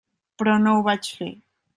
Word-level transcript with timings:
Però 0.41 0.55
no 0.61 0.73
ho 0.77 0.81
vaig 0.87 1.09
fer. 1.19 1.29